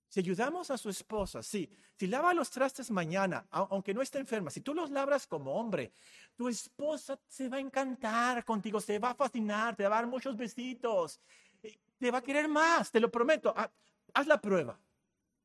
[0.09, 4.51] Si ayudamos a su esposa, sí, si lava los trastes mañana, aunque no esté enferma,
[4.51, 5.93] si tú los labras como hombre,
[6.35, 10.07] tu esposa se va a encantar contigo, se va a fascinar, te va a dar
[10.07, 11.21] muchos besitos,
[11.63, 13.53] eh, te va a querer más, te lo prometo.
[13.55, 13.71] Ah,
[14.13, 14.77] haz la prueba,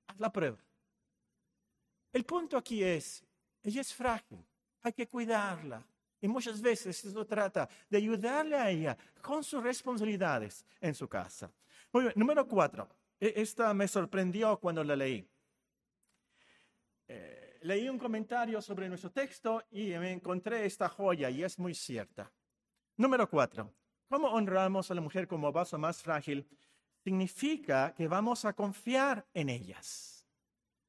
[0.08, 0.65] haz la prueba.
[2.16, 3.22] El punto aquí es,
[3.62, 4.42] ella es frágil,
[4.80, 5.86] hay que cuidarla.
[6.18, 11.52] Y muchas veces se trata de ayudarle a ella con sus responsabilidades en su casa.
[11.92, 12.88] Muy bien, número cuatro.
[13.20, 15.28] E, esta me sorprendió cuando la leí.
[17.06, 21.74] Eh, leí un comentario sobre nuestro texto y me encontré esta joya y es muy
[21.74, 22.32] cierta.
[22.96, 23.74] Número cuatro,
[24.08, 26.48] ¿cómo honramos a la mujer como vaso más frágil?
[27.04, 30.15] Significa que vamos a confiar en ellas.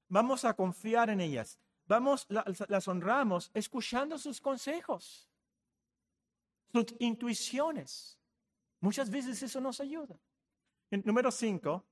[0.09, 1.59] Vamos a confiar en ellas.
[1.87, 5.29] Vamos, las honramos escuchando sus consejos,
[6.71, 8.19] sus intuiciones.
[8.81, 10.19] Muchas veces eso nos ayuda.
[10.91, 11.85] número cinco,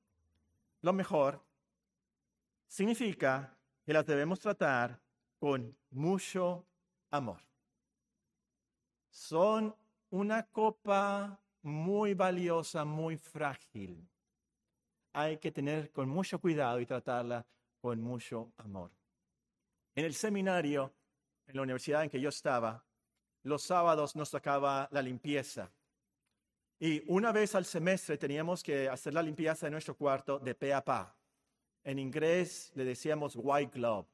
[0.81, 1.41] lo mejor
[2.67, 4.99] significa que las debemos tratar
[5.39, 6.65] con mucho
[7.11, 7.41] amor.
[9.09, 9.73] Son
[10.09, 14.07] una copa muy valiosa, muy frágil.
[15.13, 17.45] Hay que tener con mucho cuidado y tratarla
[17.85, 18.89] con mucho amor.
[19.93, 20.91] En el seminario,
[21.45, 22.83] en la universidad en que yo estaba,
[23.43, 25.71] los sábados nos tocaba la limpieza.
[26.79, 30.73] Y una vez al semestre teníamos que hacer la limpieza de nuestro cuarto de pe
[30.73, 31.15] a pa.
[31.83, 34.07] En inglés le decíamos white glove,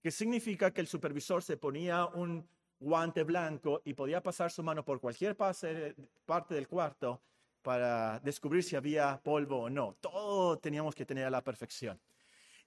[0.00, 2.48] que significa que el supervisor se ponía un
[2.78, 7.20] guante blanco y podía pasar su mano por cualquier parte del cuarto
[7.62, 9.96] para descubrir si había polvo o no.
[10.00, 12.00] Todo teníamos que tener a la perfección.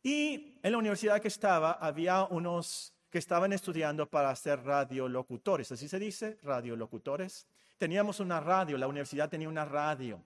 [0.03, 5.87] Y en la universidad que estaba, había unos que estaban estudiando para ser radiolocutores, así
[5.87, 7.45] se dice, radiolocutores.
[7.77, 10.23] Teníamos una radio, la universidad tenía una radio.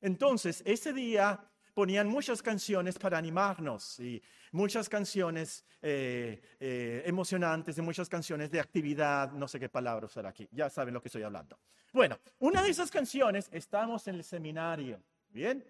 [0.00, 1.40] Entonces, ese día
[1.74, 4.22] ponían muchas canciones para animarnos y
[4.52, 10.26] muchas canciones eh, eh, emocionantes y muchas canciones de actividad, no sé qué palabra usar
[10.26, 11.58] aquí, ya saben lo que estoy hablando.
[11.92, 15.64] Bueno, una de esas canciones, estamos en el seminario, ¿bien?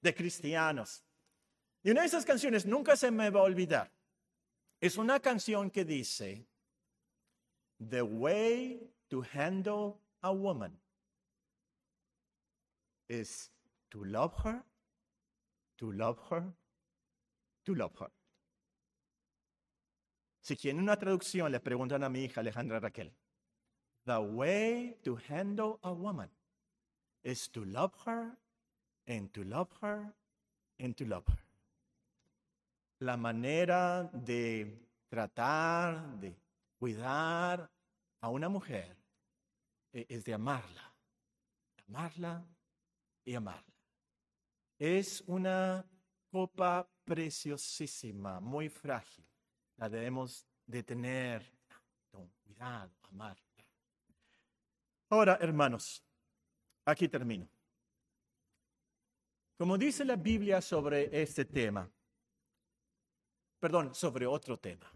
[0.00, 1.04] De cristianos.
[1.82, 3.90] Y una de esas canciones nunca se me va a olvidar.
[4.80, 6.46] Es una canción que dice,
[7.78, 10.78] The way to handle a woman
[13.08, 13.50] is
[13.90, 14.62] to love her
[15.82, 16.44] to love her,
[17.64, 18.10] to love her.
[20.40, 23.12] Si quieren una traducción, le preguntan a mi hija Alejandra Raquel.
[24.06, 26.30] The way to handle a woman
[27.24, 28.38] is to love her
[29.08, 30.14] and to love her
[30.78, 31.38] and to love her.
[33.02, 34.78] La manera de
[35.08, 36.36] tratar, de
[36.78, 37.68] cuidar
[38.20, 38.96] a una mujer
[39.92, 40.94] e, es de amarla,
[41.88, 42.46] amarla
[43.24, 43.74] y amarla.
[44.78, 45.84] Es una
[46.30, 49.26] copa preciosísima, muy frágil.
[49.78, 51.44] La debemos de tener
[52.08, 53.36] con cuidado, amar.
[55.08, 56.04] Ahora, hermanos,
[56.84, 57.48] aquí termino.
[59.58, 61.90] Como dice la Biblia sobre este tema,
[63.62, 64.92] perdón, sobre otro tema,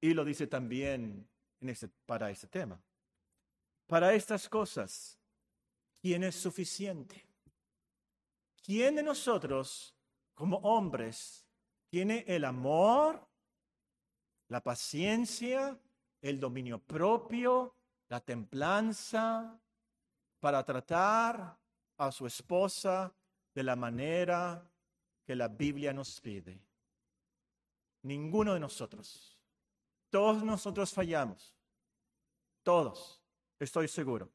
[0.00, 1.24] y lo dice también
[2.04, 2.82] para este tema,
[3.86, 5.16] para estas cosas,
[6.00, 7.24] ¿quién es suficiente?
[8.60, 9.94] ¿quién de nosotros
[10.34, 11.46] como hombres
[11.90, 13.24] tiene el amor,
[14.48, 15.78] la paciencia,
[16.20, 17.76] el dominio propio,
[18.08, 19.56] la templanza
[20.40, 21.56] para tratar
[21.98, 23.14] a su esposa
[23.54, 24.68] de la manera
[25.24, 26.71] que la Biblia nos pide?
[28.02, 29.38] Ninguno de nosotros.
[30.10, 31.54] Todos nosotros fallamos.
[32.62, 33.20] Todos,
[33.58, 34.30] estoy seguro.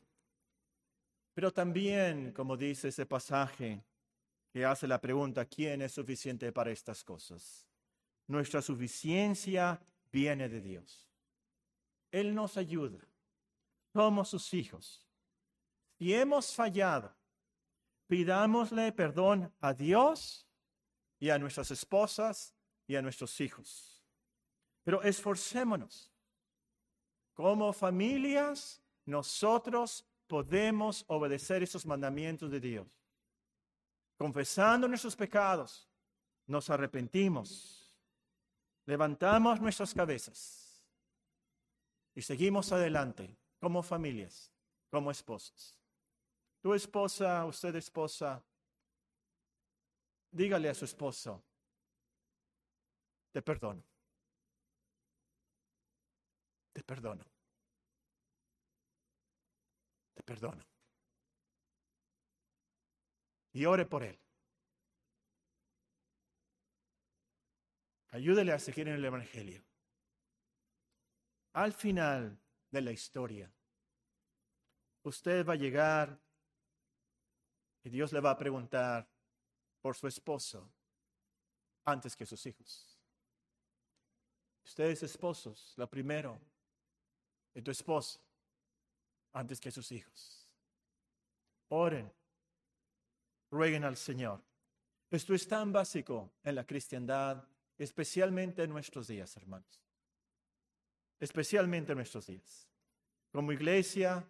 [1.33, 3.83] Pero también, como dice ese pasaje,
[4.51, 7.67] que hace la pregunta, ¿quién es suficiente para estas cosas?
[8.25, 9.79] Nuestra suficiencia
[10.11, 11.07] viene de Dios.
[12.11, 12.99] Él nos ayuda.
[13.93, 15.07] Somos sus hijos.
[15.97, 17.15] Si hemos fallado,
[18.07, 20.47] pidámosle perdón a Dios
[21.19, 22.56] y a nuestras esposas
[22.87, 24.03] y a nuestros hijos.
[24.83, 26.11] Pero esforcémonos.
[27.33, 32.97] Como familias, nosotros podemos obedecer esos mandamientos de Dios
[34.17, 35.87] confesando nuestros pecados,
[36.47, 37.95] nos arrepentimos,
[38.85, 40.83] levantamos nuestras cabezas
[42.15, 44.51] y seguimos adelante como familias,
[44.89, 45.77] como esposas.
[46.61, 48.43] Tu esposa, usted esposa,
[50.31, 51.43] dígale a su esposo,
[53.37, 53.83] te perdono.
[56.73, 57.23] Te perdono.
[60.15, 60.65] Te perdono
[63.53, 64.19] y ore por él.
[68.09, 69.63] Ayúdele a seguir en el Evangelio.
[71.53, 72.39] Al final
[72.71, 73.53] de la historia,
[75.03, 76.19] usted va a llegar
[77.83, 79.07] y Dios le va a preguntar
[79.79, 80.71] por su esposo
[81.85, 82.96] antes que sus hijos.
[84.67, 86.37] Ustedes esposos, lo primero,
[87.53, 88.19] de tu esposo
[89.31, 90.45] antes que sus hijos.
[91.69, 92.11] Oren
[93.49, 94.41] rueguen al Señor.
[95.09, 97.47] Esto es tan básico en la cristiandad
[97.77, 99.81] especialmente en nuestros días, hermanos.
[101.17, 102.67] Especialmente en nuestros días.
[103.31, 104.27] Como iglesia,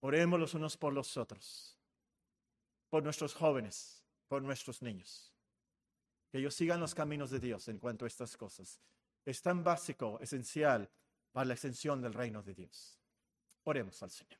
[0.00, 1.74] oremos los unos por los otros,
[2.90, 5.32] por nuestros jóvenes, por nuestros niños.
[6.30, 8.80] Que ellos sigan los caminos de Dios en cuanto a estas cosas.
[9.24, 10.90] Es tan básico, esencial
[11.32, 12.98] para la extensión del reino de Dios.
[13.64, 14.38] Oremos al Señor.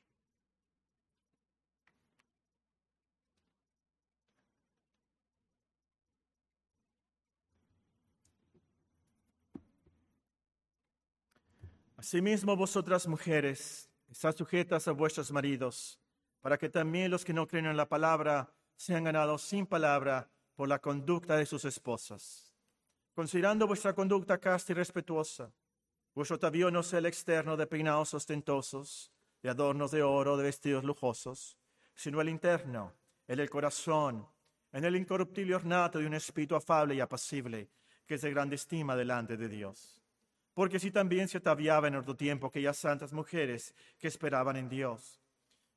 [11.98, 15.98] Asimismo, vosotras mujeres, estad sujetas a vuestros maridos,
[16.40, 20.68] para que también los que no creen en la palabra sean ganados sin palabra por
[20.68, 22.52] la conducta de sus esposas.
[23.14, 25.52] Considerando vuestra conducta casta y respetuosa,
[26.16, 30.82] vuestro atavío no sea el externo de peinados ostentosos, de adornos de oro, de vestidos
[30.82, 31.56] lujosos,
[31.94, 32.92] sino el interno,
[33.28, 34.26] el del corazón,
[34.72, 37.70] en el incorruptible ornato de un espíritu afable y apacible,
[38.04, 40.02] que es de grande estima delante de Dios
[40.54, 45.22] porque si también se ataviaba en otro tiempo aquellas santas mujeres que esperaban en Dios,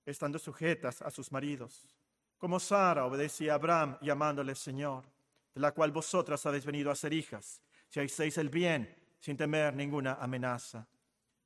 [0.08, 2.01] estando sujetas a sus maridos,
[2.42, 5.06] como Sara obedecía a Abraham llamándole Señor,
[5.54, 9.76] de la cual vosotras habéis venido a ser hijas, si hacéis el bien sin temer
[9.76, 10.88] ninguna amenaza.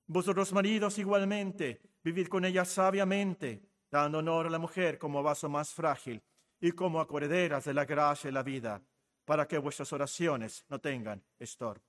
[0.07, 5.73] Vosotros maridos igualmente, vivid con ella sabiamente, dando honor a la mujer como vaso más
[5.73, 6.23] frágil
[6.61, 8.81] y como acorrederas de la gracia y la vida,
[9.25, 11.83] para que vuestras oraciones no tengan estorbo.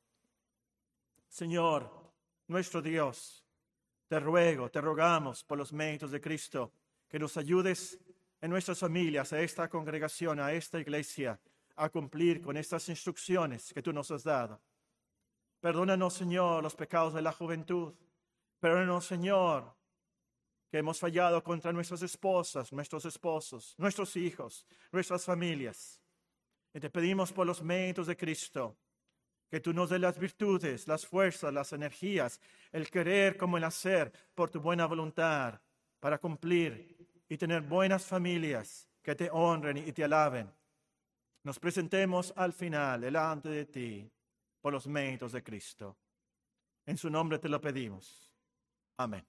[1.29, 2.13] Señor,
[2.49, 3.45] nuestro Dios,
[4.09, 6.73] te ruego, te rogamos por los méritos de Cristo,
[7.09, 8.01] que nos ayudes
[8.41, 11.41] en nuestras familias, a esta congregación, a esta iglesia,
[11.77, 14.61] a cumplir con estas instrucciones que tú nos has dado.
[15.61, 17.95] Perdónanos, Señor, los pecados de la juventud.
[18.61, 19.75] Perdónanos, Señor,
[20.71, 26.01] que hemos fallado contra nuestras esposas, nuestros esposos, nuestros hijos, nuestras familias.
[26.73, 28.77] Y te pedimos por los méritos de Cristo
[29.49, 32.41] que tú nos des las virtudes, las fuerzas, las energías,
[32.73, 35.61] el querer como el hacer por tu buena voluntad
[36.01, 36.96] para cumplir
[37.29, 40.53] y tener buenas familias que te honren y te alaben.
[41.43, 44.11] Nos presentemos al final delante de ti
[44.61, 45.97] por los méritos de Cristo.
[46.87, 48.33] En su nombre te lo pedimos.
[48.97, 49.27] Amén.